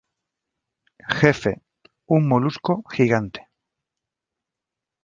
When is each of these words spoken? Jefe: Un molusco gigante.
Jefe: 1.19 1.53
Un 2.07 2.27
molusco 2.27 2.81
gigante. 2.91 3.47